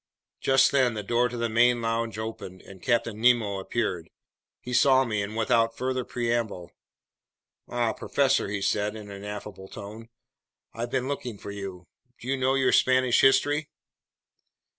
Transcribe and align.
Just 0.39 0.71
then 0.71 0.95
the 0.95 1.03
door 1.03 1.29
to 1.29 1.37
the 1.37 1.47
main 1.47 1.79
lounge 1.79 2.17
opened 2.17 2.63
and 2.63 2.81
Captain 2.81 3.21
Nemo 3.21 3.59
appeared. 3.59 4.09
He 4.59 4.73
saw 4.73 5.05
me, 5.05 5.21
and 5.21 5.37
without 5.37 5.77
further 5.77 6.03
preamble: 6.03 6.71
"Ah, 7.69 7.93
professor," 7.93 8.47
he 8.49 8.63
said 8.63 8.95
in 8.95 9.11
an 9.11 9.23
affable 9.23 9.67
tone, 9.67 10.09
"I've 10.73 10.89
been 10.89 11.07
looking 11.07 11.37
for 11.37 11.51
you. 11.51 11.85
Do 12.19 12.27
you 12.27 12.35
know 12.35 12.55
your 12.55 12.71
Spanish 12.71 13.21
history?" 13.21 13.69